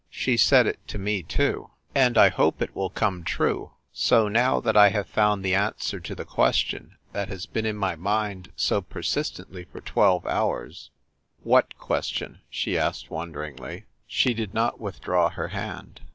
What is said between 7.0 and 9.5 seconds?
that has been in my mind so persist